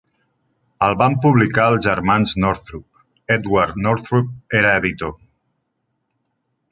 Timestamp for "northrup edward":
2.45-3.77